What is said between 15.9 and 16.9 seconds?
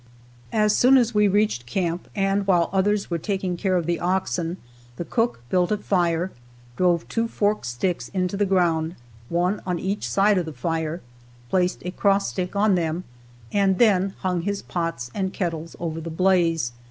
the blaze.